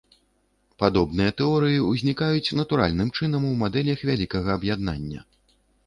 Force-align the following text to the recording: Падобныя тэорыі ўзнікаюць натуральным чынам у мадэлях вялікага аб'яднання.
Падобныя 0.83 1.33
тэорыі 1.41 1.77
ўзнікаюць 1.91 2.55
натуральным 2.63 3.13
чынам 3.19 3.47
у 3.53 3.55
мадэлях 3.63 3.99
вялікага 4.13 4.49
аб'яднання. 4.61 5.21